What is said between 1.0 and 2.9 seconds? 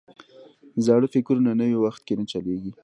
فکرونه نوي وخت کې نه چلیږي.